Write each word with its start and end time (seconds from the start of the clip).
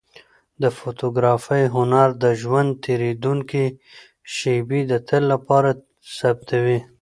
د 0.61 0.63
فوتوګرافۍ 0.77 1.63
هنر 1.75 2.09
د 2.23 2.25
ژوند 2.41 2.71
تېرېدونکې 2.85 3.65
شېبې 4.35 4.81
د 4.91 4.93
تل 5.07 5.23
لپاره 5.33 5.69
ثبتوي. 6.17 6.79